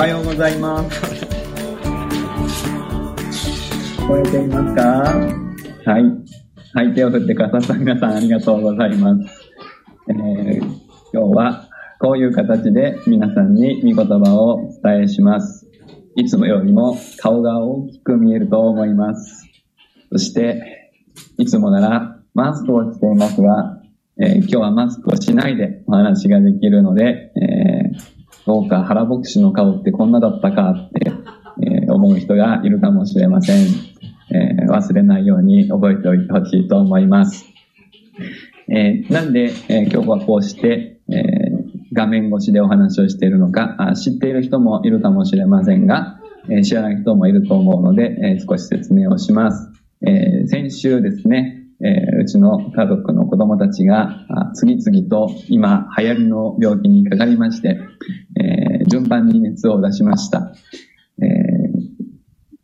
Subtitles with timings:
[0.00, 0.98] はようございます。
[3.98, 4.82] 聞こえていますか？
[5.84, 6.04] はい。
[6.72, 9.52] はい、手を振ってくださった皆さんありがとうございます。
[10.08, 10.62] えー
[11.12, 11.68] 今日は
[11.98, 15.68] こういう形で皆さんに御言葉をお伝えします。
[16.16, 19.44] いつもよりも顔が大きく見えると思います。
[20.12, 20.94] そして、
[21.36, 23.82] いつもならマスクをしていますが、
[24.18, 27.79] えー今日はマスクをしないでお話ができるので、えー
[28.46, 31.12] どうか原牧師の顔ってこんなだったかって、
[31.62, 33.66] えー思う人がいるかもしれません。
[34.32, 37.44] えー忘れないように覚えておいてほしいと思います。
[38.68, 41.60] えーなんで、えー今日はこうして、えー
[41.92, 49.70] 画面越しでお話をしているのかあ知っている人もいるかもしれませんが、えー知らない人もいると思うので、えー少し説明をします。
[50.06, 57.80] えー先週ですね、えーうちの家族の子供たちが次々と今流行りの病気にかかりまして、
[58.38, 60.52] えー順番に熱を出しました。
[61.22, 61.60] えー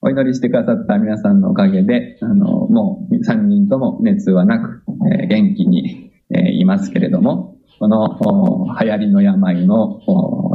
[0.03, 10.01] お祈りしてくださった皆さんのおかげで、あの、もう3人とも熱はなく、え元気に、えいますけれども、この流行りの病の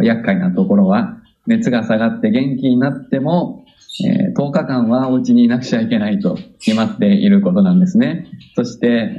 [0.01, 3.65] 厄介なところは、熱が下がって元気になっても、
[3.99, 8.27] え10日間はお家にいなくちゃいけないと決まっていることなんですね。
[8.55, 9.17] そして、え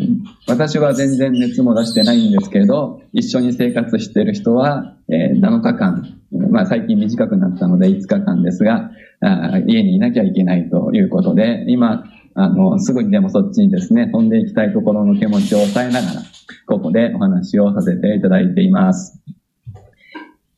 [0.00, 0.14] ー
[0.46, 6.20] 私は全然熱も出してないんですけど、一緒に生活している人は、えー7日間、
[6.50, 12.04] まあ最近短くなったので5日間ですが、あ家にいなきゃいけないということで、今、
[12.34, 16.22] あの、すぐにでもそっちにですね、飛んでいきたいところの気持ちを抑えながら、
[16.66, 19.20] ここでお話をさせていただいています。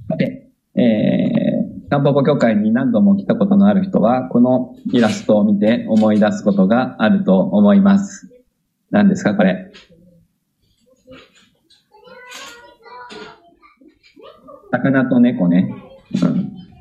[0.09, 1.36] さて、えー、
[1.89, 8.29] タンポポ協会に何度も来たことのある人は、このイラストを見て思い出すことがあると思います。
[8.91, 9.73] 何ですか、これ？
[14.73, 15.75] 魚と猫ね。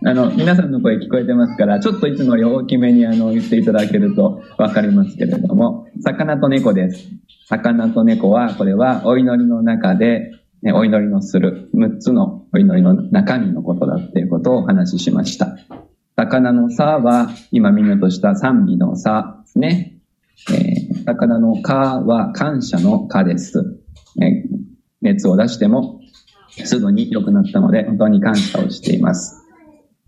[0.08, 7.08] あの、皆さんの声聞こえてますから、ちょっといつもより大きめにあの、言っていただけるとわかりますけれども、魚と猫です。
[7.48, 10.32] 魚と猫は、これはお祈りの中で、
[10.66, 15.56] ね、お祈りのする6つのお祈りの中身のことだっていうことをお話ししました。
[16.18, 20.00] 魚のさは、今みんなとした賛美のさですね。
[20.52, 23.80] えー魚のかは感謝のかです。
[24.20, 24.44] え
[25.02, 26.00] 熱を出しても
[26.50, 29.46] すぐに良くなったので、本当に感謝をしています。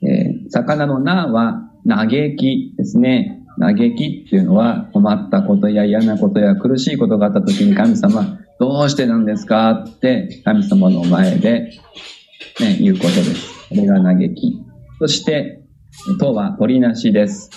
[0.01, 3.43] えー魚のなは嘆きですね。
[3.59, 11.71] 嘆きっていうのは困ったことや嫌なことや苦しいことがあった時に神様、どうしてなんですかって神様の前で、
[12.59, 13.69] ね、言うことです。
[13.69, 14.61] これが嘆き。
[14.99, 15.61] そして、
[16.19, 17.49] とは取りなしです。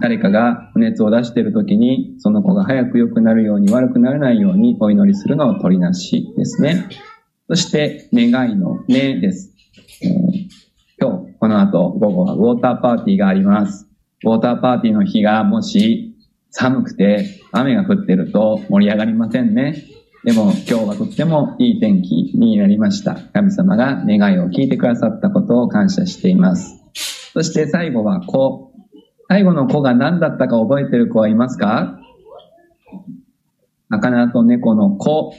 [0.00, 6.88] 誰かが熱を出している時に、その子が早く良くなるように悪くならないようにお祈りするのを取りなしですね。
[7.48, 9.54] そして、願いのねです。
[10.02, 10.66] えー
[10.98, 13.86] 今日、この後、午後はウォーターパーティーがあります。
[14.24, 16.16] ウォーターパーティーの日がもし
[16.50, 17.26] 寒くて
[17.58, 19.84] 雨が降ってると盛り上がりませんね。
[20.24, 23.14] でも今日はとってもいい天気になりました。
[23.32, 26.82] 神様が願いを聞いてくださったことを感謝しています。
[27.32, 28.72] そして最後は子。
[29.28, 31.98] 最後の子が何だったか覚えてる子はいますか？
[33.88, 35.32] 魚と猫の子。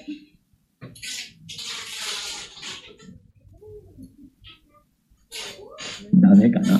[6.15, 6.79] ダメかな？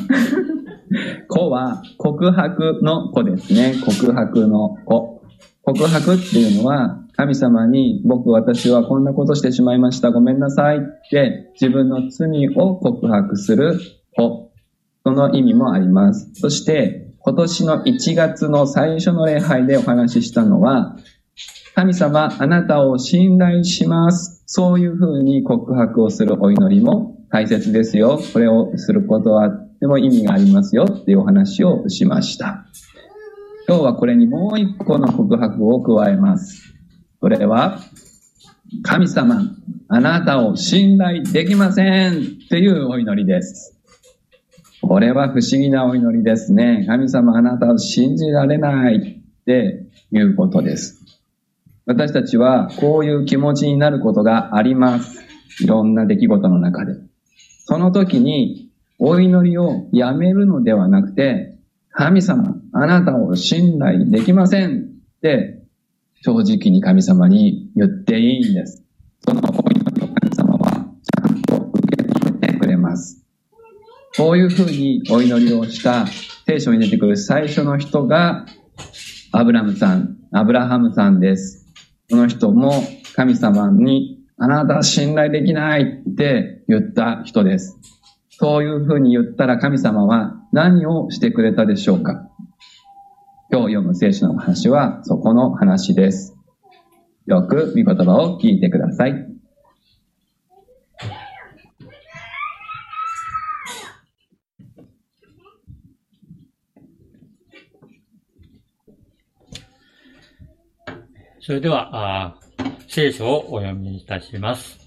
[1.27, 3.75] 子は告白の子ですね。
[3.85, 5.16] 告白の子。
[5.67, 10.11] 告白っていうのは、神様に僕私はこんなことしてしまいました。
[10.11, 10.79] ごめんなさいっ
[11.11, 13.77] て自分の罪を告白する
[14.15, 14.49] 子。
[15.03, 16.31] その意味もあります。
[16.35, 20.95] そして、今年の1月の最初の礼拝でお話ししたのは、
[21.75, 24.43] 神様、あなたを信頼します。
[24.45, 28.21] そういうふうに告白をするお祈りも大切ですよ。
[28.31, 32.67] これをすることはとても意味がありますよっていうお話をしました。
[33.69, 36.73] 今日はこれにもう一個の告白を加えます。
[37.19, 37.79] それは、
[38.81, 39.41] 神様、
[39.89, 42.17] あなたを信頼できませんっ
[42.49, 43.77] ていうお祈りです。
[44.81, 46.85] これは不思議なお祈りですね。
[46.87, 51.03] 神様、あなたを信じられないっていうことです。
[51.85, 55.25] 私たちはこういう気持ちになることがあります。
[55.61, 56.93] いろんな出来事の中で。
[57.65, 61.56] その時にお祈りをやめるのではなくて、
[61.99, 64.81] 神様、あなたを信頼できません
[65.17, 65.63] って
[66.21, 68.83] 正直に神様に言っていいんです。
[69.25, 73.25] そのお祈りを神様はちゃんと受け止めてくれます。
[74.11, 76.05] そういうふうにお祈りをした
[76.45, 78.45] 聖書に出てくる最初の人が
[79.31, 81.65] アブラムさん、アブラハムさんです。
[82.11, 82.73] この人も
[83.15, 87.75] 神様にあなたは信頼できないって言った人です。
[88.39, 92.29] そういうふうに言ったら神様は何をしてくれたでしょうか？
[93.51, 96.37] 今日読む聖書の話はそこの話です。
[97.25, 99.25] よく御言葉を聞いてください。
[111.41, 112.35] それでは、
[112.87, 114.86] 聖書をお読みいたします。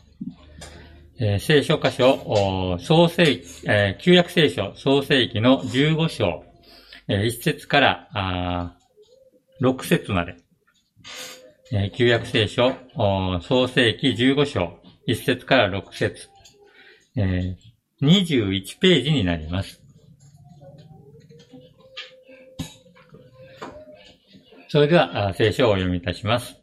[1.23, 6.45] えー、聖書箇所、創世、えー、旧約聖書創世記の15章、
[7.09, 8.77] えー、1節からあ
[9.61, 10.37] 6節まで。
[11.73, 12.75] えー、旧約聖書
[13.43, 16.31] 創世記15章1節から6節、
[17.17, 19.83] えー、21ページになります。
[24.69, 26.57] それでは、聖書をお読みいたします。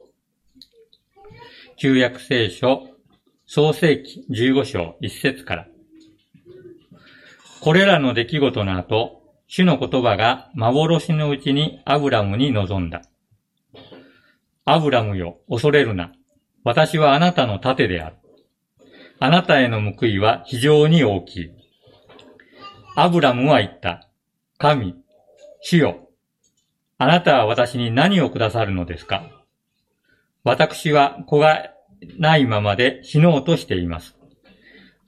[1.75, 2.96] 旧約聖書
[3.49, 5.67] 創世記15章1節から。
[7.61, 13.03] これらの出来事の後、主の言葉が幻のうちにアブラムに臨んだ。
[14.65, 16.11] アブラムよ、恐れるな。
[16.65, 18.17] 私はあなたの盾である。
[19.19, 21.51] あなたへの報いは非常に大きい。
[22.97, 24.09] アブラムは言った。
[24.57, 24.93] 神、
[25.61, 26.09] 主よ。
[26.97, 29.23] あなたは私に何をくださるのですか？
[30.43, 31.71] 私は子が
[32.17, 34.15] ないままで死のうとしています。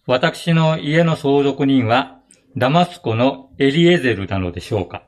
[0.06, 2.20] 私の家の相続人は
[2.58, 5.04] ダマスコのエリエゼルなのでしょうか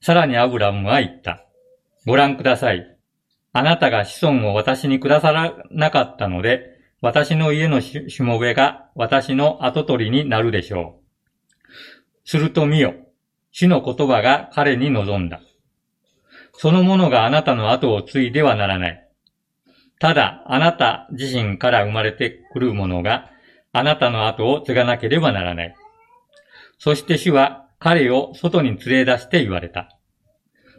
[0.00, 1.46] さらにアブラムは言った。
[2.06, 2.96] ご覧ください。
[3.52, 12.28] あなたが子孫を私にくださらなかったので、私の家のしもべが私の跡取りになるでしょう。
[12.28, 12.94] すると見よ。
[13.52, 15.40] 主の言葉が彼に望んだ。
[16.54, 19.03] そのものがあなたの後を継いではならない。
[19.98, 23.30] ただ、あなた自身から生まれてくるものが、
[23.72, 25.74] あなたの後を継がなければならない。
[26.78, 29.88] そして主は彼を外に連れ出して言われた。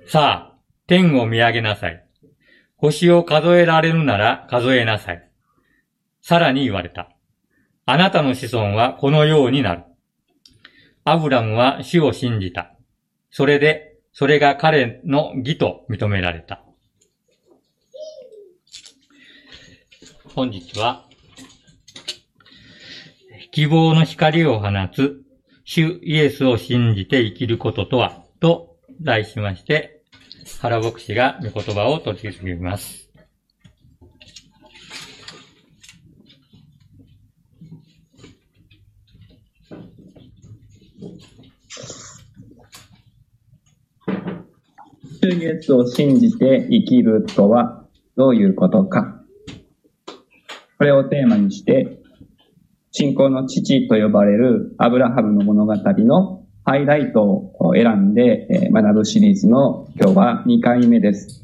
[0.08, 0.58] さあ、
[0.88, 2.06] 天を見上げなさい。
[2.78, 5.30] 星を数えられるなら数えなさい。
[6.22, 7.10] さらに言われた。
[7.86, 9.84] あなたの子孫はこのようになる。
[11.04, 12.76] アブラムは主を信じた。
[13.30, 16.64] それで、それが彼の義と認められた。
[20.36, 21.06] 本日は、
[23.52, 25.24] 希望の光を放つ、
[25.64, 30.02] 主イエスを信じて生きることとは、と題しまして、
[30.60, 33.10] 原牧師が御言葉を取り次ぎます。
[45.24, 47.86] 主イエスを信じて生きるとは
[48.18, 49.15] どういうことか。
[50.86, 51.98] これをテーマにして、
[52.92, 61.44] 信仰の父と呼ばれるアブラハムの物語のハイライトを選んで学ぶシリーズの今日は2回目です。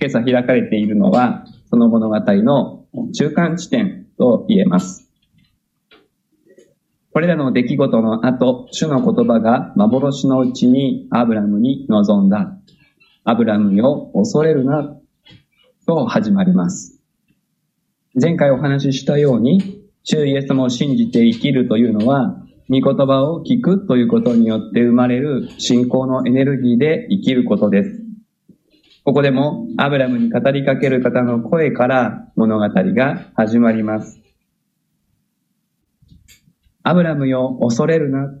[0.00, 5.08] 今朝開かれているのは、その物語の中間地点と言えます。
[7.12, 12.58] これらの出来事の後、主の言葉が幻のうちにアブラムに臨んだ。
[13.22, 14.96] アブラムよ、恐れるな、
[15.86, 16.99] と始まります。
[18.14, 28.02] 前回お話ししたように、主イエス様を信じて生きるというのは、御言葉を聞くということによって生まれる信仰のエネルギーで生きることです。
[29.04, 34.20] ここでもアブラムに語りかける方の声から物語が始まります。
[36.82, 38.34] アブラムよ、恐れるな。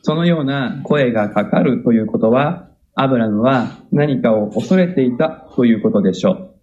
[0.00, 6.54] そのような声がかかるということは、アブラムは何かを恐れていたということでしょう。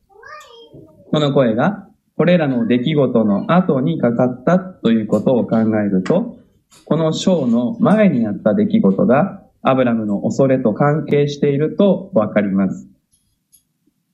[1.13, 1.88] その声が
[2.19, 6.37] これらの出来事の後にかかったということを考えると、
[6.83, 12.89] この章の前にあった出来事がアブラムの恐れと関係しているとわかります。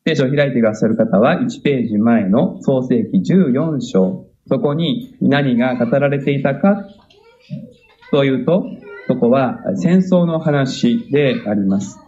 [0.06, 6.88] 聖書を開いていらっしゃる方は1ページ前の創世記14章、そこに何が語られていたか
[8.12, 8.68] というと、
[9.08, 12.00] そこは戦争の話であります。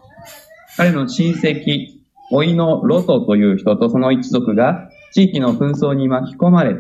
[0.78, 1.88] 彼の親戚、
[2.30, 6.76] 老いのロトという人とその一族が地域の紛争に巻き込まれ、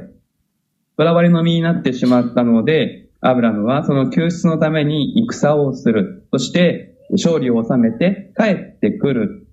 [1.00, 6.27] 囚われの身になってしまったので、アブラムはその救出のために戦をする。
[6.31, 9.48] そして勝利を収めて帰ってくる。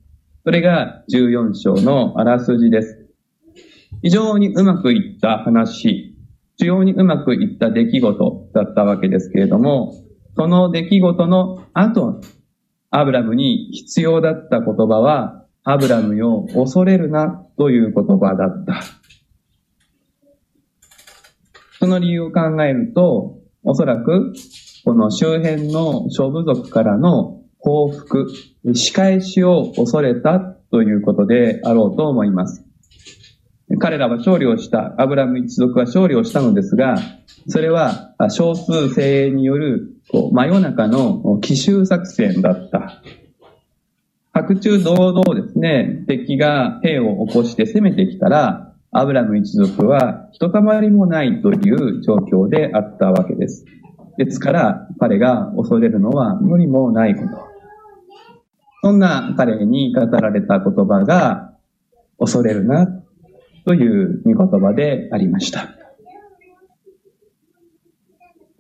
[0.45, 3.09] それが14章のあらすじです。
[4.03, 6.15] 非常にうまくいった話、
[6.57, 9.95] 非常にうまくいった出来事だったわけですけれども、
[10.37, 12.21] その出来事の後、
[12.91, 18.83] アブラムに必要だった言葉は、アブラムよ、恐れるな、という言葉だった。
[21.79, 24.35] その理由を考えると、おそらく、
[24.85, 28.27] この周辺の諸部族からの報復、
[28.75, 32.63] 仕返しを恐れたということであろうと思います。
[33.79, 36.97] 彼らは勝利をした、アブラム一族は勝利をしたのですが、
[37.49, 39.95] それは少数精鋭による
[40.33, 43.03] 真夜中の奇襲作戦だった。
[44.37, 53.65] 白昼堂々ですね、敵が兵を起こして攻めてきたら、アブラム一族はひとたまりもないという状況であったわけです。
[54.19, 57.29] ですから、彼が恐れるのは無理もないこと。
[58.83, 61.55] そんな彼に語られた言葉が、
[62.19, 62.89] 恐れるな、
[63.65, 65.69] という見言葉でありました。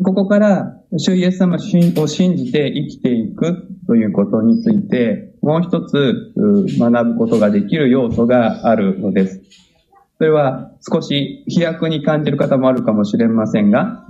[0.05, 6.33] ここから、主イエス様を信じて生きていくということについて、もう一つ
[6.79, 9.43] 学ぶことができる要素があるのです。
[10.17, 14.07] それは少し飛躍に感じる方もあるかもしれませんが、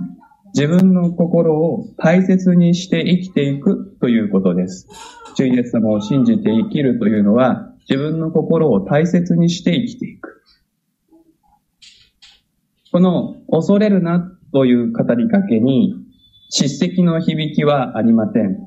[0.53, 4.87] 自分の心を大切にして生きていくということです。
[5.35, 10.41] 主イエス様を信じて生きるというのは、自分の心を大切にして生きていく。
[12.93, 15.95] この恐れるなという語りかけに、
[16.49, 18.57] 叱責の響きはありません。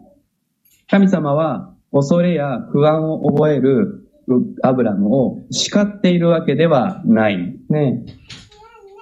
[0.91, 4.09] 神様は恐れや不安を覚える
[4.63, 7.39] アブラムを叱っているわけではない
[7.71, 8.05] ね。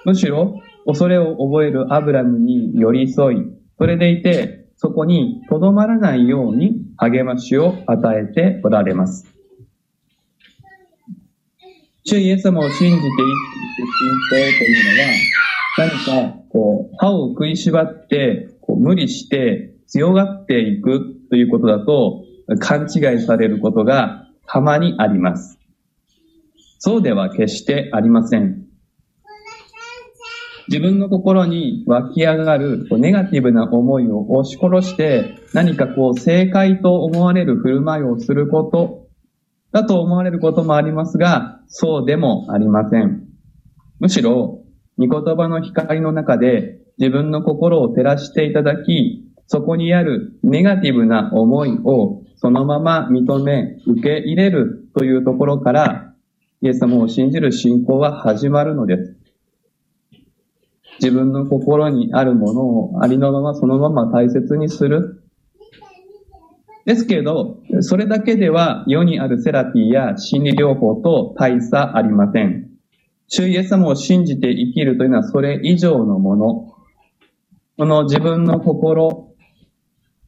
[0.04, 3.38] むしろ恐れを覚えるアブラムに寄り添い、
[3.78, 9.26] それでいてそこに留まらないように励ましを与えておられます。
[12.04, 13.02] 主イエス様を信じて生き
[13.76, 22.22] ていく信仰というのは、何か、こう、歯を食いしばって、こう無理して強がっていくということだと、
[22.60, 25.58] 勘違いされることがたまにあります。
[26.78, 28.66] そうでは決してありません。
[30.68, 39.06] 自分の心に湧き上がるネガティブな思いを押し殺して何かこう正解と思われる振る舞いをすること
[39.70, 43.26] だと思われることもありますが、そうでもありません。
[44.00, 44.64] むしろ、
[44.98, 56.14] 御言葉の光の中で自分の心を照らしていただき、そこにあるネガティブな思いをそのまま認め、受け入れるというところから、
[56.62, 59.16] イエス様を信じる信仰は始まるのです。
[61.00, 65.22] 自分の心にあるものをありのままそのまま大切にする。
[66.84, 72.70] ですけど、それだけでは世にあるセラピーや心理療法と大差ありません。
[73.28, 76.72] 主イエス様を信じて生きるというのはそれ以上のもの。
[77.76, 79.25] この自分の心、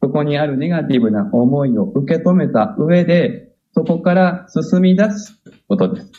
[0.09, 6.11] そこにあるネガティブな思いを受け止めた上で、そこから進み出すことです。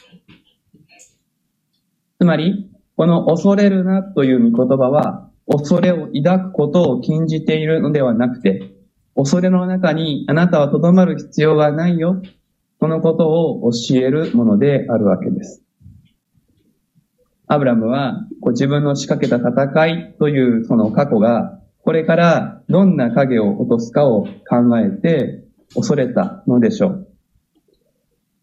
[2.21, 8.75] つまり、この恐れるなという御言葉は、恐れを抱くことを禁じているのではなくて、
[9.17, 12.23] 恐れの中にあなたはとどまる必要がないよ。
[12.79, 15.65] そのことを教えるものであるわけです。
[17.49, 21.60] アブラムはこう自分の仕掛けた戦いというその過去が
[21.91, 25.43] これからどんな影を落とすかを考えて
[25.75, 27.09] 恐れたのでしょう。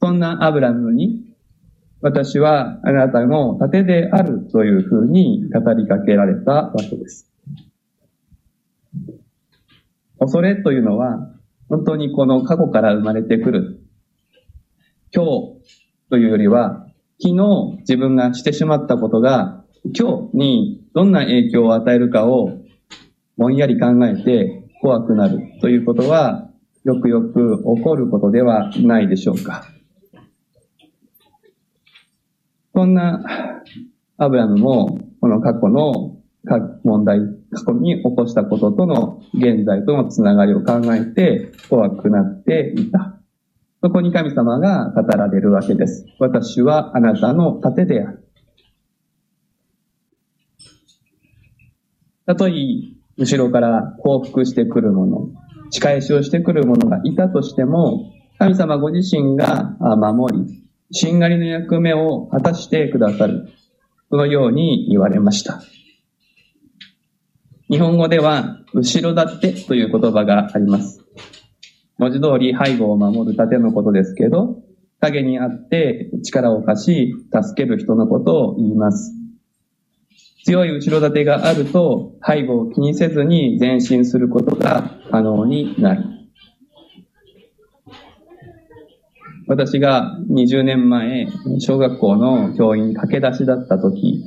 [0.02, 1.34] そんなアブラムに
[2.02, 7.32] 私はあなたの盾であるというふうに語りかけられたわけです。
[10.20, 11.34] 恐れというのは、
[11.70, 13.80] 本当にこの過去から生まれてくる。
[15.16, 15.30] 今日
[16.10, 16.86] というよりは、
[17.22, 19.64] 昨日自分がしてしまったことが、
[19.98, 22.67] 今日にどんな影響を与えるかを
[23.38, 26.50] ぼんやり考えて怖くなるということは、
[26.84, 29.66] よくよく起こることではないでしょうか。
[32.74, 33.24] そんな
[34.18, 36.18] アブラムも、この過去の
[36.84, 37.20] 問題、
[37.52, 43.20] 過去に起こしたこととの現在とのつながりを考えて怖くなっていた。
[43.82, 46.06] そこに神様が語られるわけです。
[46.20, 48.28] 私はあなたの盾である。
[52.26, 55.30] たとえ、後ろから報復してくるもの、
[55.72, 63.50] 仕返しをしてくるものがいたとしても、神様ご自身が守り、しんがりの役目を果たしてくださる。
[64.10, 65.62] そのように言われました。
[67.70, 71.04] 日本語では、後ろ盾という言葉があります。
[71.98, 74.62] 文字通り背後を守る盾のことですけど、
[75.00, 79.14] 影にあって力を貸し、助ける人のことを言います。
[80.48, 86.06] 強い後ろ盾があると、背後を気にせずに前進することが可能になる。
[89.46, 91.28] 私が20年前、
[91.60, 94.24] 小学校の教員駆け出しだった時、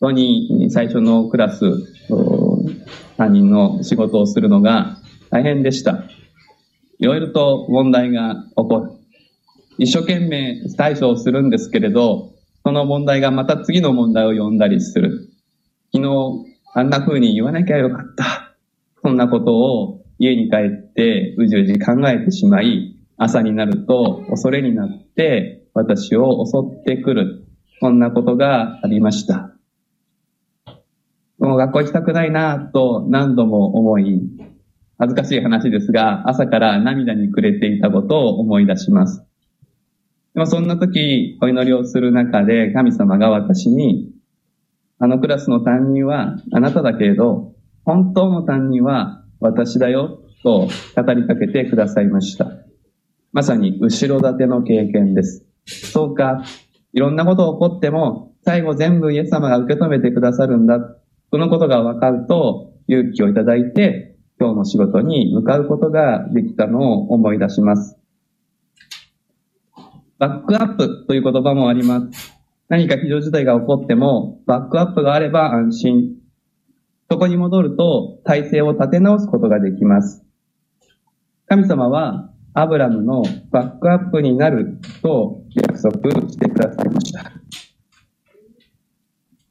[0.00, 1.66] に最初のクラス
[3.18, 4.96] 担任の仕事をするのが
[5.28, 6.04] 大変でした。
[6.98, 8.90] いろいろと問題が起こる。
[9.76, 15.28] 一生懸命対処をするんですけれど、その問題がまた次の問題を呼んだりする。
[15.92, 18.56] 昨日、あんな風に言わなきゃよかった。
[19.02, 27.44] そんなことを家に帰ってうじうじ考えてしまい、朝になると恐れになって私を襲ってくる。
[27.80, 29.54] そんなことがありました。
[31.38, 34.20] もう学校行きたくないなと何度も思い、
[34.98, 39.24] 恥ずかしい話ですが、朝から涙に暮れていたことを思い出します。
[40.38, 44.12] でもそんな時、お祈りをする中で神様が私に、
[45.00, 52.52] あのクラスの担任はあなただけれど、本当の担任は私だよ、と語りかけてくださいました。
[53.32, 55.44] まさに後ろ盾の経験です。
[55.64, 56.44] そうか、
[56.92, 60.78] いろんなこと起こっても、最後全部イエス様が受け止めてくださるんだ。
[61.32, 67.98] そのことが分かると、勇気をいただいて、今日の仕事に向かうことができたのを思い出します。
[70.18, 72.34] バックアップという言葉もあります。
[72.68, 76.16] 何か非常事態が起こっても、バックアップがあれば安心。
[77.10, 80.24] そこに戻ると、体制を立て直すことができます。
[81.46, 83.22] 神様は、アブラムの
[83.52, 87.32] バックアップになると約束してくださいました。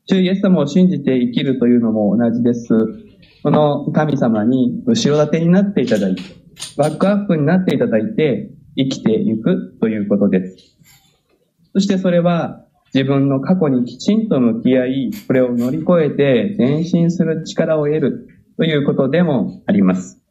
[0.05, 2.67] 主イエス様を信じて生きるというのも同じです。
[3.41, 6.23] この神様に後ろ盾になっていただいて、
[6.75, 10.77] バックアップになっていただいて生きていくということです。
[11.73, 20.21] そしてそれは自分の過去にきちんと向き合い、これを乗り越えて前進する力を得るということでもあります。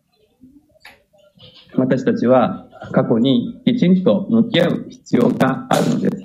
[1.74, 6.22] 私たちは過去にきちんと向き合う必要があるのです。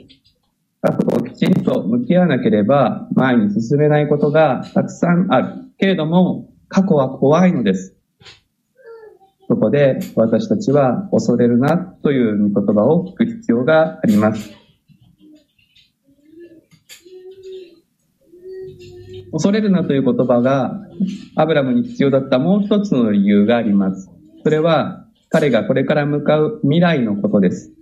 [0.81, 5.47] 過去をきちんと向き合わなければ前に進めないことがたくさんある。
[5.77, 7.95] けれども、過去は怖いのです。
[9.51, 14.49] そこで私たちは恐れるなという言葉を聞く必要があります。
[19.33, 20.79] 恐れるなという言葉が
[21.35, 24.09] アブラムに必要だったもう一つの理由があります。
[24.41, 27.73] それは彼がこれから向かう未来のことです。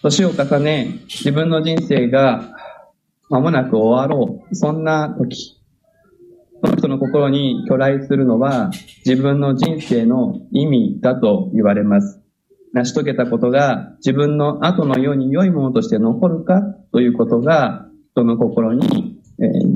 [0.00, 2.56] 年を重ね、自分の人生が
[3.28, 4.54] 間もなく終わろう。
[4.56, 5.53] そんな時、
[6.64, 8.70] その人の心に巨来するのは
[9.04, 12.22] 自分の人生の意味だと言われます。
[12.72, 19.20] 成し遂げたことが自分の後のように良いものとして残るかということが人の心に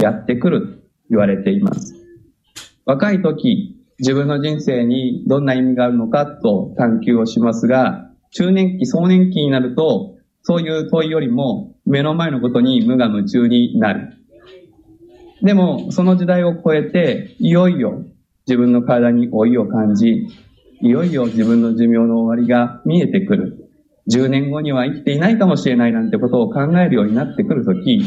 [0.01, 1.95] やってくると言われています。
[2.87, 14.18] 若い時、自分の人生にどんな意味があるのかと探求をしますが、中年期、壮年期になると、そういう問いよりも目の前のことに無我夢中になる。
[15.43, 18.05] でも、その時代を超えて、いよいよ
[18.47, 20.27] 自分の体に老いを感じ、
[20.81, 23.71] いよいよ自分の寿命の終わりが見えてくる。
[24.11, 28.03] 10年後には生きていないかもしれないなんてことを考えるようになってくるとき、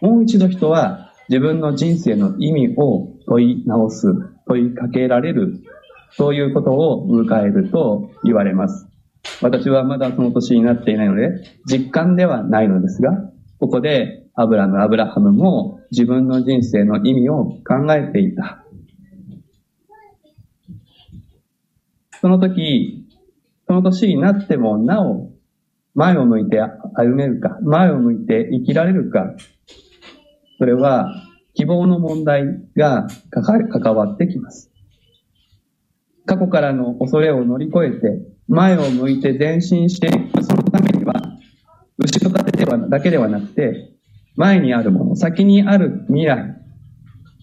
[0.00, 4.06] もう一度人は自分の人生の意味を問い直す、
[4.46, 5.60] 問いかけられる、
[6.10, 8.88] そういうことを迎えると言われます。
[9.40, 13.12] 私はまだその年になっていないので、実感ではないのですが、
[13.60, 18.64] ここでアブラム、アブラハムも自分の人生の意味を考えていた。
[22.20, 23.08] その時、
[23.66, 25.32] その年になってもなお
[25.94, 26.60] 前を向いて
[26.94, 29.34] 歩めるか、前を向いて生きられるか、
[30.58, 31.12] それは
[31.54, 32.44] 希望の問題
[32.76, 34.70] が関わってきます。
[36.26, 41.14] 過去からの恐れを乗り越えて、前を向いて前進していく、そのためには、
[41.98, 43.97] 後ろ盾ではだけではなくて、
[44.38, 46.56] 前にあるもの、先にある未来、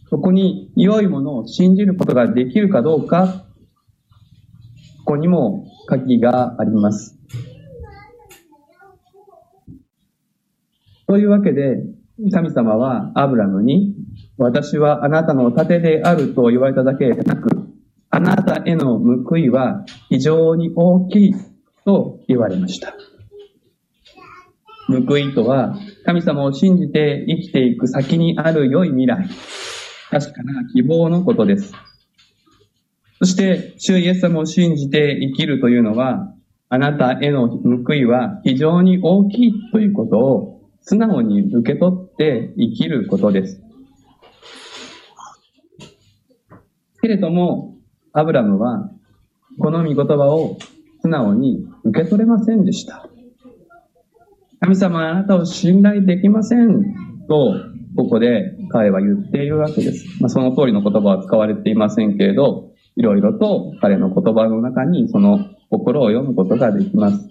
[0.10, 3.46] そこに良いものを信じることができるかどうか、
[5.00, 7.20] ここにも鍵があります。
[11.06, 11.84] というわけで、
[12.32, 13.94] 神様はアブラムに、
[14.38, 17.50] 私はあなたの盾であると言われただけでなく、
[18.10, 21.36] あなたへの報いは非常に大きい
[21.84, 22.94] と言われました。
[24.88, 29.28] 報いとは、神様を信じて生きていく先にある良い未来、
[30.12, 31.74] 確かな希望のことです。
[33.20, 36.34] そして、主イエス様を信じて生きるというのは、
[36.70, 43.62] あなたへの報いは非常に大きいということを素直に受け取って生きることです。
[47.02, 47.76] けれども、
[48.14, 48.92] アブラムは、
[49.60, 50.58] この御言葉を
[51.02, 53.10] 素直に受け取れませんでした。
[54.62, 56.84] 神様あなたを信頼できません
[57.28, 57.56] と、
[57.96, 60.22] ここで彼は言っているわけです。
[60.22, 65.40] まあ、その通りの言葉は使われていませんけれど、いろいろと彼の言葉の中にその
[65.70, 67.28] 心を読むことができます。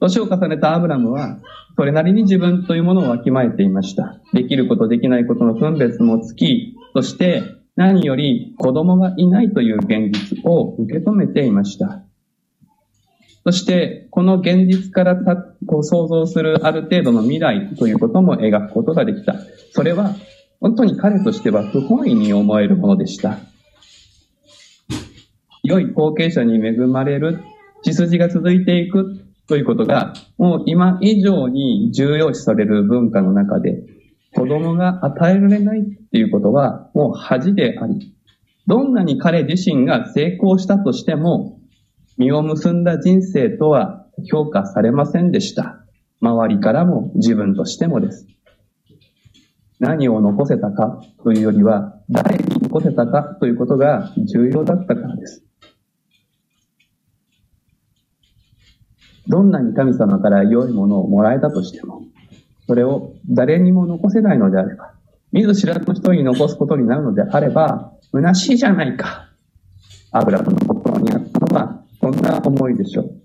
[0.00, 1.38] 年を重ねたアブラムは、
[1.76, 4.20] それなりに自分というものをわきまえていました。
[4.32, 7.42] できることできないことの分別もつき、そして
[7.76, 12.04] 何より子供がいないという現実を受け止めていました。
[13.44, 19.34] そして、この現実からたこう想像するある程度の未来ということも描くことができた。
[19.72, 20.14] それは、
[20.60, 23.38] 本当に彼としては不本意に思えるものでした。
[25.64, 27.40] 良い後継者に恵まれる
[27.82, 33.82] 血筋が続いていくということが、もう今以上に重要視される文化の中で、
[34.34, 38.14] 子供が与えられないっていうことは、もう恥であり、
[38.66, 41.58] どんなに彼自身が成功したとしても、
[42.22, 45.84] 実を結んだ人生とは評価されませんでした。
[46.20, 48.26] 周りからも自分としてもです。
[49.80, 55.44] 何を残せたかというよりは、誰に残せたかということが重要だったからです。
[59.26, 62.02] どんなに神様から良いものをもらえたとしても、
[62.68, 64.94] それを誰にも残せないのであれば、
[65.32, 69.30] 見ず知らずの人に残すことになるのであれば、虚しいじゃないか。
[70.12, 70.58] アブラムの、
[72.02, 73.22] そんな思いでしょう。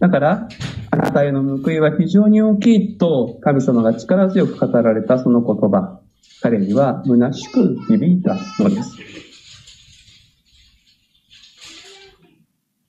[0.00, 0.48] だから、
[0.90, 6.00] あなたへの報いは非常に大きいと神様が力強く語られたその言葉、
[6.42, 8.96] 彼には虚しく響いたのです。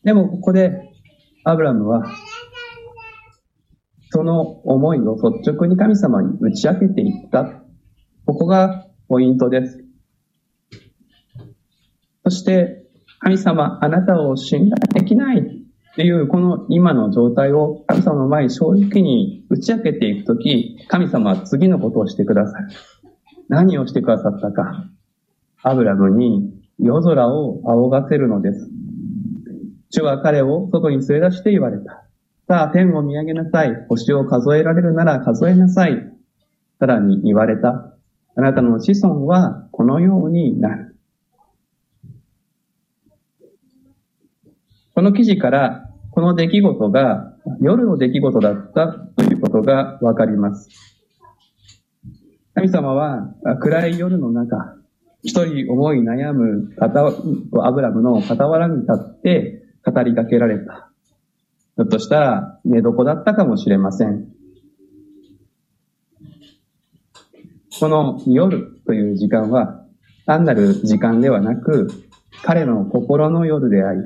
[0.04, 0.94] でもここで、
[1.44, 2.04] アブラムは、
[4.10, 7.62] その思いを率直に神様に打ち明けていった。
[8.26, 9.84] ここがポイントです。
[12.24, 12.84] そして、
[13.20, 22.62] 神様、あなたを信頼きないっていう、この今の状態を神様の前に正直に打ち明けていくとき、神様は次のことをしてください。
[23.50, 24.90] 何をしてくださったか。
[25.64, 28.70] アブラムに夜空を仰がせるのです。
[29.90, 32.06] 主は彼を外に連れ出して言われた。
[32.48, 33.74] さあ、天を見上げなさい。
[33.90, 35.96] 星を数えられるなら数えなさい。
[36.80, 37.94] さらに言われた。
[38.36, 40.87] あなたの子孫はこのようになる。
[44.98, 47.32] この記事から、この出来事が
[47.62, 50.70] 夜の出来事だったということがわかります。
[52.56, 53.32] 神様は
[53.62, 54.76] 暗い夜の中、
[55.22, 56.88] 一人思い悩むア
[57.72, 60.92] ブラムの傍らに立って語りかけられた。
[61.76, 64.26] ひょっとしたら寝床だったかもしれません。
[67.80, 69.86] この夜という時間は
[70.26, 71.88] 単なる時間ではなく、
[72.42, 74.00] 彼の心の夜であり、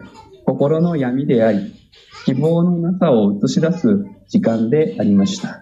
[0.45, 1.73] 心の闇であり、
[2.25, 5.61] 希望のなさを映し出す時間でありました。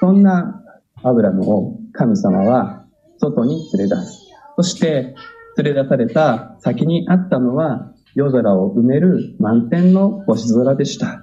[0.00, 0.62] そんな
[1.02, 2.86] アブラムを神様は
[3.18, 4.26] 外に連れ出す。
[4.56, 5.14] そして
[5.56, 11.22] 連れ出された先にあったのは夜空を埋める満天の星空でした。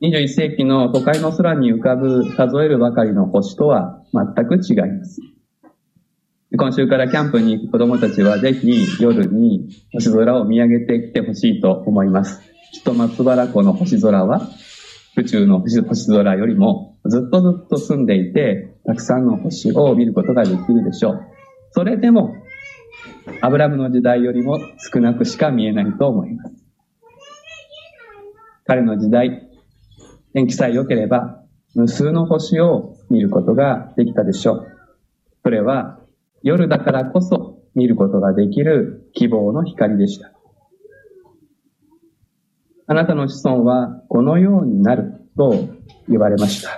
[0.00, 5.20] 21世紀の都会の空に浮かぶ数えるばかりの星とは全く違います。
[6.58, 12.42] 今週からキャンプに行く子供たちはぜひ夜に星空を見上げてきてほしいと思います。
[12.72, 14.48] きっと松原湖の星空は
[15.16, 21.20] 宇宙の星空よりもずっとずっと住んでいて、たくさんの星を見ることができるでしょう。
[21.70, 22.34] それでも、
[23.40, 26.54] アブラムの時代よりも少なくしか見えないと思います。
[28.66, 29.48] 彼の時代、
[30.34, 31.44] 天気さえ良ければ、
[31.74, 34.66] 無数の星を見ることができたでしょう。
[35.44, 35.97] それは、
[36.42, 40.32] 夜だからこそ見ることができる希望の光でした。
[42.86, 45.68] あなたの子孫はこのようになると
[46.08, 46.70] 言われました。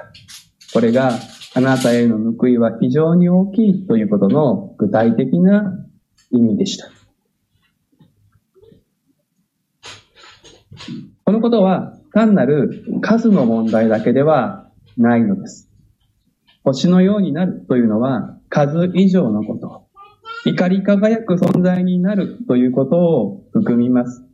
[0.73, 1.13] これが
[1.55, 5.87] あなたへの報いは非常に大きいということの具体的な
[6.31, 6.91] 意味でした。
[11.25, 15.71] このことは単なる数の問題だけではないのです。
[16.65, 19.87] 星のようになるというのは数以上のこと。
[20.45, 24.25] 光り輝く存在になるということを含みます。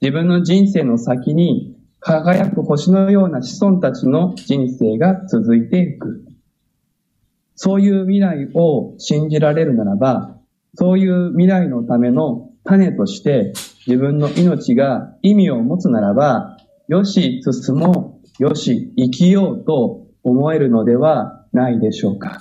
[0.00, 6.24] 自分の人生の先に輝く星のような子孫たちの人生が続いていく。
[7.54, 10.38] そういう未来を信じられるならば、
[10.74, 13.52] そういう未来のための種として
[13.86, 16.56] 自分の命が意味を持つならば、
[16.88, 22.40] よし進もう、よし生きようと思えるのではないでしょうか。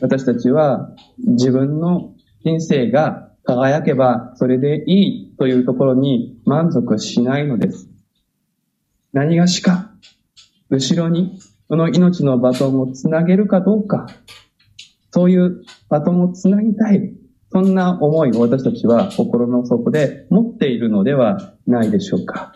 [0.00, 7.88] 私たちは自分の人生が輝けばそれでいいというところに満足しないのです。
[9.12, 9.90] 何がしか、
[10.70, 14.06] 後ろにその命のバトンをつなげるかどうか、
[15.10, 17.14] そういうバトンをつなぎたい。
[17.50, 22.52] そんな思いを私たちは心の底で持っているのではないでしょうか。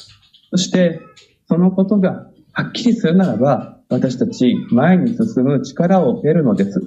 [0.51, 1.01] そして、
[1.49, 6.83] そのことがはっきりするならば、私たち前に進む力を得るのです。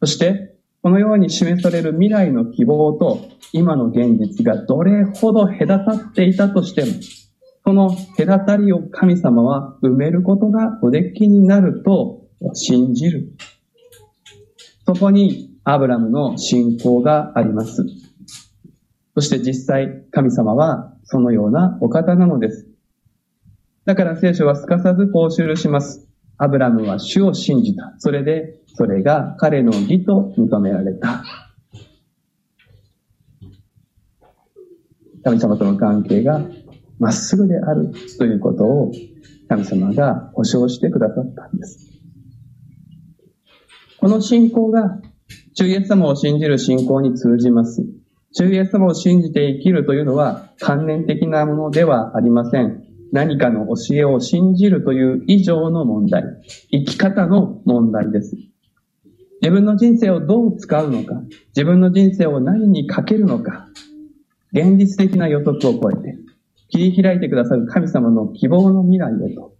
[0.00, 6.92] そして、このように示される未来の希望と今の現実がどれほど隔たっていたとしても、
[7.64, 12.22] その隔たりを神様は埋めることがおできになると
[12.54, 13.32] 信じる。
[14.86, 17.84] そこにアブラムの信仰があります。
[19.14, 22.68] そして実際神様はそのようなお方なのです。
[23.84, 26.08] だから聖書はすかさずこう記します。
[26.38, 27.94] アブラムは主を信じた。
[27.98, 31.24] それで、それが彼の義と認められた。
[35.24, 36.40] 神様との関係が
[36.98, 38.92] まっすぐであるということを
[39.48, 41.88] 神様が保証してくださったんです。
[43.98, 45.00] この信仰が、
[45.54, 47.84] 主イエス様を信じる信仰に通じます。
[48.32, 52.84] 主イエス様を信じて生きるというのは、観念的なものではありません。
[53.10, 56.22] 何かの教えを信じるという以上の問題。
[56.70, 58.36] 生き方の問題です。
[59.40, 63.68] 自分の人生をどう使うのか、自分の人生を何にかけるのか、
[64.52, 66.16] 現実的な予測を超えて、
[66.68, 69.58] 切り開いてくださる神様の希望の未来へと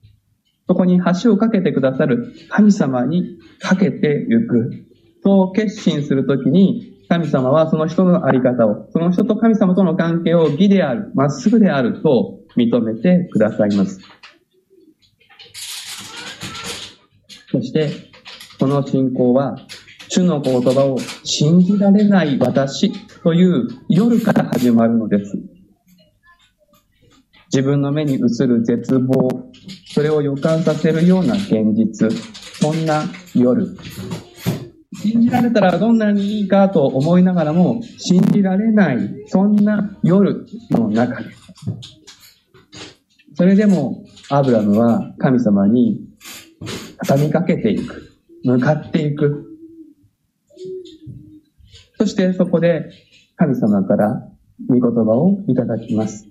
[0.68, 4.84] そこに橋を架けてくださる神様にかけてゆく。
[5.24, 14.00] そう決心するときに、神様はその人のあり方を、その人と神様との関係を義である、まっすぐであると認めてくださいます。
[17.50, 18.07] そして、
[18.58, 19.56] その信仰は、
[20.08, 22.92] 主の言葉を信じられない私
[23.22, 25.38] という夜から始まるのです。
[27.52, 29.50] 自分の目に映る絶望、
[29.86, 32.10] それを予感させるような現実、
[32.60, 33.76] そんな夜。
[34.94, 41.30] 信じられたらどんなにいいかと思いながらも、信じられない、そんな夜の中で。
[43.34, 46.00] それでも、アブラムは神様に
[46.98, 48.07] 畳みかけていく。
[48.44, 49.44] 向かっていく。
[51.98, 52.90] そしてそこで
[53.36, 54.28] 神様から
[54.68, 56.26] 御言葉をいただきます。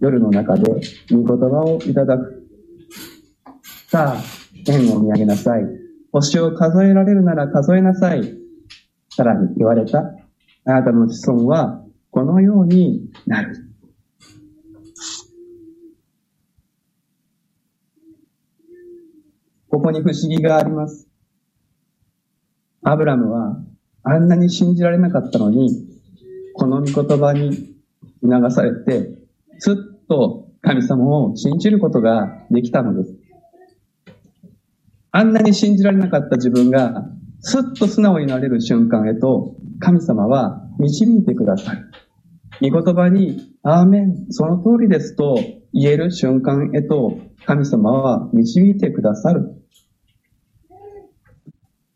[0.00, 0.62] 夜の中で
[1.10, 2.46] 御言葉をいただく。
[3.88, 4.22] さあ、
[4.64, 5.62] 天を見上げなさい。
[6.12, 8.36] 星を数えられるなら数えなさい。
[9.10, 10.00] さらに言われた。
[10.64, 13.56] あなたの子孫はこのようになる。
[19.68, 21.06] こここに不思議があります。
[22.82, 23.62] アブラムは
[24.02, 25.86] あんなに信じられなかったのに、
[26.54, 27.72] この御言葉に
[28.20, 29.16] 促されて
[29.60, 29.76] すっ
[30.08, 33.16] と神様を信じることができたのです。
[35.12, 37.04] あんなに信じられなかった自分が、
[37.38, 41.92] すっと素直になれる瞬間へと、神様は導いてくださる。
[42.60, 45.38] 御言葉に、アーメン、その通りですと
[45.78, 49.62] 言える瞬間へと、神様は導いてくださる。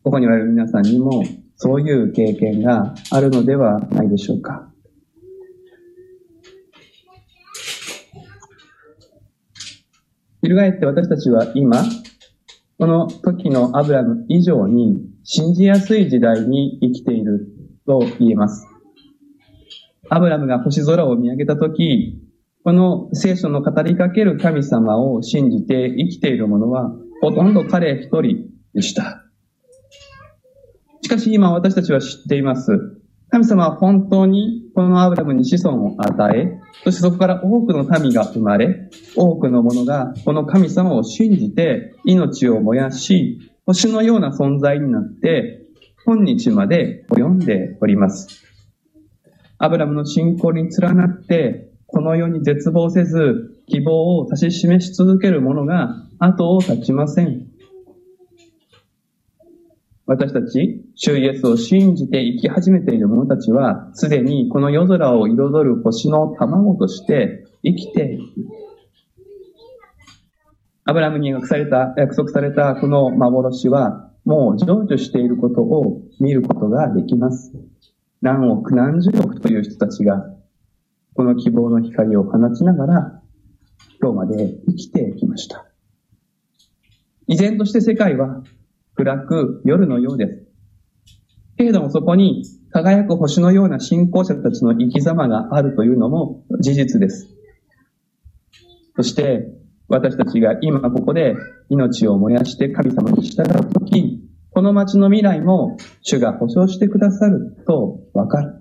[0.03, 1.23] ここにおられる皆さんにも、
[1.55, 4.71] そういう経験があるのではないでしょうか。
[10.43, 11.83] 翻って私たちは今、
[12.77, 17.47] この時のアブラム以上に信じやすい時代に生きている
[17.87, 18.67] と言えます。
[20.07, 22.20] アブラムが星空を見上げた時、
[22.63, 29.25] この聖書の語りかける神様を信じて生きている者は、ほとんど彼一人でした。
[31.01, 32.71] しかし今私たちは知っています。
[33.31, 45.63] 神様は本当にこのアブラムに子孫を与え、そしてそこから多くの民が生まれ、多くの者がこの神様を信じて命を燃やし、星のような存在になって、
[46.05, 48.27] 今日まで及んでおります。
[49.57, 57.47] アブラムの信仰に連なって、この世に絶望せず、希望を指し示し続ける者が後を絶ちません。
[60.05, 68.23] 私たち、主イエスを信じて生き始めている者たちは、すでにこの夜空を彩る星の卵として生きている。
[70.85, 77.53] アブラムに約された、約束されたこの幻は、もう成就していることを見ることができます。
[78.21, 80.25] 何億何十億という人たちが、
[81.21, 83.21] この希望の光を放ちながら、
[84.01, 85.67] 今日まで生きてきました。
[87.27, 88.41] 依然として世界は
[88.95, 90.47] 暗く夜のようです。
[91.57, 97.29] けれどもそこに輝く星のような信仰者たちの生き様があるというのも事実です。
[98.95, 99.45] そして
[99.89, 101.35] 私たちが今ここで
[101.69, 108.60] 命を燃やして神様に従うとき、この町の未来も主が保証してくださるとわかる。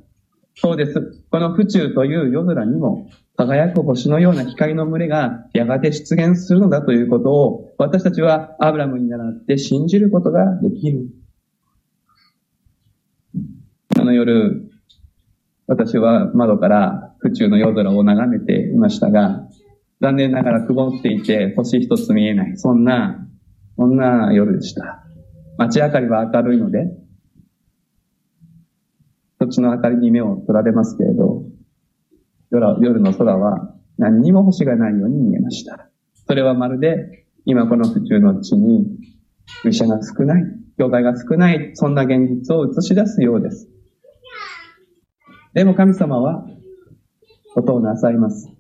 [0.63, 1.25] そうです。
[1.31, 11.09] この府中という夜空にも輝く星のような光の群れがやがて出現するのだということを私たちはアブラムに倣って信じることができる。
[13.99, 14.71] あの夜、
[15.67, 19.49] 私は窓から府中の夜空を眺めていましたが、
[20.03, 22.59] 残念ながら曇っていて星一つ見えない。
[22.59, 23.27] そんな、
[23.77, 25.07] そんな夜でした。
[25.57, 27.00] 街明かりは明るいので、
[29.41, 31.45] そっちの明かりに目を取られますけれど、
[32.51, 35.89] 夜の空は何にも星がないように見えました。
[36.27, 38.87] それはまるで今この府中の地に
[39.65, 40.45] 医者が少ない、
[40.79, 43.71] 教会が少ない、そんな現実を映し出すようです。
[45.55, 46.47] でも神様は
[47.55, 48.51] ことをなさいます。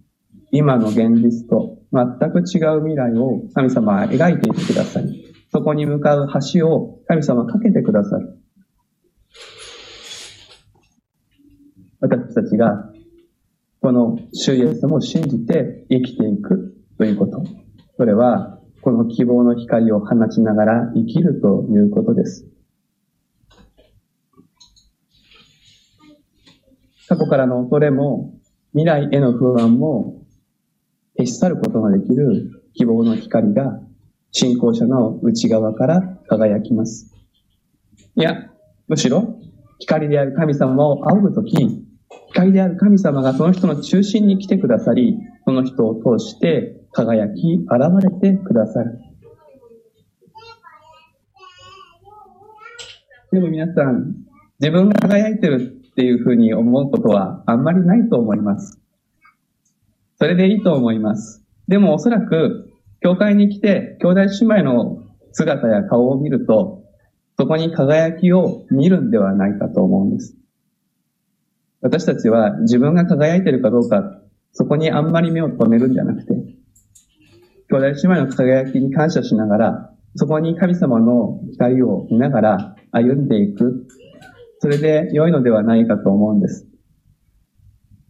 [0.51, 5.05] 今の現実と全く違う未来を神様は描いていてください。
[5.53, 8.39] そこに向かう橋を神様はかけてくださる。
[12.01, 12.91] 私たちが
[13.81, 17.45] この主イエス様を信じて生きていくということ。
[17.97, 22.47] それはこの希望の光を放ちながら生きるということです。
[27.09, 28.35] 過去からの恐れも
[28.73, 30.23] 未来への不安も
[31.17, 33.81] 消し去ることができる希望の光が
[34.31, 37.13] 信仰者の内側から輝きます。
[38.15, 38.51] いや、
[38.89, 39.37] むしろ
[39.81, 41.57] 光である神様を仰ぐとき、
[42.33, 47.69] 光である神様がその人の中心に来てくださり、その人を通して輝き、現
[48.03, 48.99] れてくださる。
[53.33, 54.17] でも皆さん、
[54.59, 58.81] 自分が輝いてるっていうふうに思うことはあんまりないと思います。
[60.19, 61.45] それでいいと思います。
[61.69, 66.85] でもおそらく、教会に来て、兄弟姉妹の姿や顔を見ると、
[67.39, 70.37] そこに輝きを見るんではないかと思うんです。
[71.83, 74.21] 私たちは自分が輝いているかどうか、
[74.53, 76.35] そこにあんまり目を留めるんじゃなくて、
[77.71, 83.87] 兄弟姉妹の輝きに感謝しながら、そこに神様の光を見ながら歩んでいく。
[84.59, 86.67] それで良いのではないかと思うんです。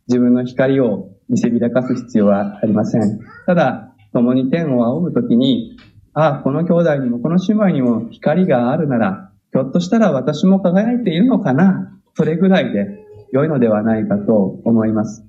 [0.09, 3.21] 自分の光を見せびらかす必要はありません。
[3.47, 5.77] ただ、共に天を仰ぐときに、
[6.13, 13.00] ああ、この兄弟にもこの姉妹にも光があるなら、ひょっとしたら私も輝いているのかなそれぐらいで
[13.33, 15.25] 良いのではないかと思います。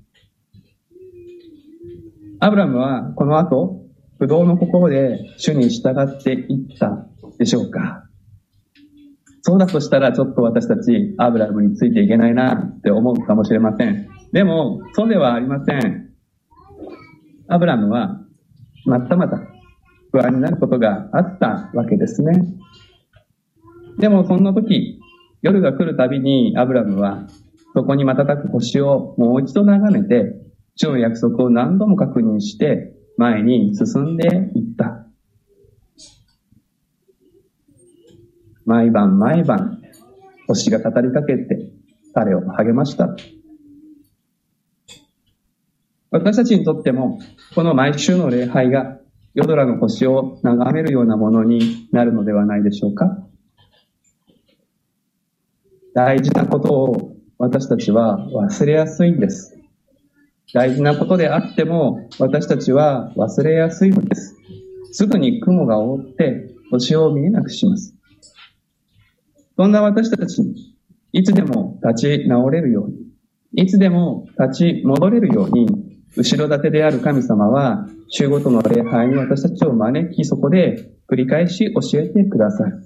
[2.39, 3.81] アブラムはこの後、
[4.17, 8.07] 不動の心で主に従っていったでしょうか
[9.41, 14.07] そうだとしたらちょっと私たちアブラムについていけないなって思うかもしれません。
[14.31, 16.11] でも、そうではありません。
[17.47, 18.21] アブラムは、
[18.85, 19.39] またまた
[20.11, 22.43] 不安になることがあったわけですね。
[23.99, 24.99] でも、そんな時、
[25.41, 27.27] 夜が来るたびにアブラムは
[27.73, 30.35] そこに瞬く星をもう一度眺めて、
[30.75, 35.07] 主の約束を何度も確認して、前に進んでいった。
[38.65, 39.81] 毎晩毎晩、
[40.47, 41.71] 星が語りかけて、
[42.13, 43.15] 彼を励ました。
[46.09, 47.19] 私たちにとっても、
[47.55, 48.97] この毎週の礼拝が
[49.33, 53.05] 夜空の星を眺めるようなものになるのではないでしょうか
[55.93, 59.57] 大事なことを私たちは忘れやすいんです。
[60.53, 64.35] 大事なことであっても私たちは忘れやすいのです。
[64.91, 67.95] すぐに雲が覆って星を見えなくします。
[69.57, 70.75] そんな私たちに
[71.13, 75.65] いつでも立ち直れるように、いつでも立ち戻れるように、
[76.15, 82.83] 後ろ盾である神様は、週ごとの礼拝に私たちを招き、そこで繰り返し教えてくださる。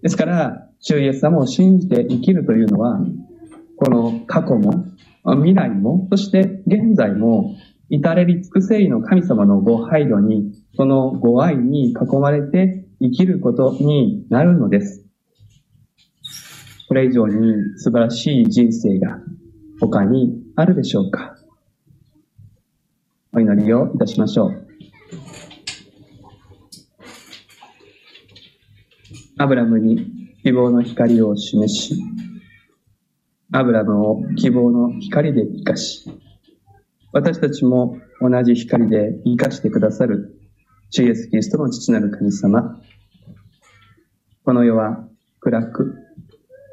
[0.00, 3.00] ですから、主イエス様を信じて生きるというのは、
[3.76, 4.84] この過去も、
[5.24, 7.56] 未来も、そして現在も、
[7.90, 15.04] 至れり尽くせりの神様のご配慮に、そのご愛に囲まれて生きることになるのです。
[16.88, 19.18] これ以上に素晴らしい人生が
[19.80, 21.36] 他にあるでしょうか
[23.32, 24.66] お祈りをいたしましょう。
[29.38, 31.96] アブラムに希望の光を示し、
[33.52, 36.10] アブラムを希望の光で生かし、
[37.12, 40.38] 私たちも同じ光で生かしてくださる、
[40.90, 42.80] 主イエスキリストの父なる神様。
[44.44, 45.08] この世は
[45.40, 45.94] 暗く、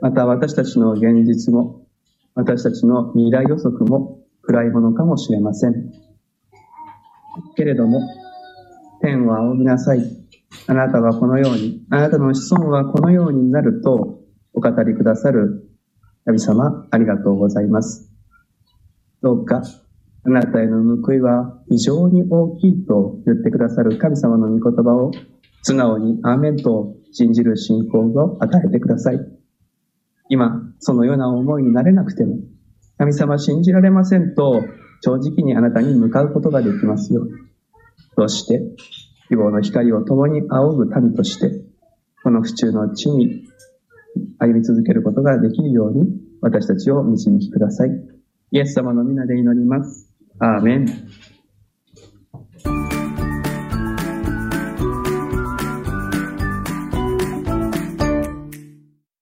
[0.01, 1.87] また私たちの現実も、
[2.35, 5.91] 私たちの未来予測も暗いものかもしれません。
[7.55, 8.01] けれども、
[9.01, 10.24] 天を仰ぎなさい。
[10.67, 14.19] あなたはこのように、あなたの子孫はこのようになると
[14.53, 15.69] お語りくださる
[16.25, 18.11] 神様、ありがとうございます。
[19.21, 19.61] どうか、
[20.23, 25.11] あなたへの報いは非常に大きいと言ってくださる神様の御言葉を
[25.61, 29.19] 素直にアーメンと信じる信仰を与えてください。
[30.29, 32.37] 今、そのような思いになれなくても、
[32.97, 34.63] 神様信じられませんと、
[35.01, 37.27] 正直にあなたに向かうことができますよ。
[38.17, 38.63] そして、
[39.27, 41.51] 希望の光を共に仰ぐ民として、
[42.23, 43.43] この府中の地に
[44.39, 46.09] 歩み続けることができるように、
[46.41, 47.89] 私たちを導きください。
[48.51, 50.09] イエス様の皆で祈ります。
[50.39, 50.87] アーメン。